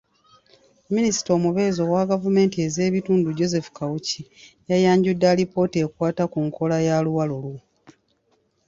Minisita 0.95 1.29
omubeezi 1.37 1.79
owa 1.85 2.09
gavumenti 2.11 2.57
ez’ebitundu 2.67 3.27
Joseph 3.37 3.69
Kawuki 3.77 4.21
yayanjudde 4.69 5.25
alipoota 5.33 5.77
ekwata 5.85 6.23
ku 6.31 6.39
nkola 6.47 6.77
ya 6.87 6.97
"luwalo 7.05 7.35
lwo". 7.43 7.57